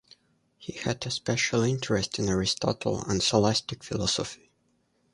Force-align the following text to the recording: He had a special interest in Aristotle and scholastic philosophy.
He 0.57 0.73
had 0.73 1.05
a 1.05 1.11
special 1.11 1.61
interest 1.61 2.17
in 2.17 2.27
Aristotle 2.27 3.03
and 3.03 3.21
scholastic 3.21 3.83
philosophy. 3.83 4.51